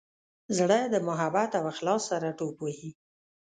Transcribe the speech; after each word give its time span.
زړه 0.57 0.79
د 0.93 0.95
محبت 1.07 1.51
او 1.59 1.63
اخلاص 1.73 2.01
سره 2.11 2.27
ټوپ 2.37 2.55
وهي. 2.63 2.89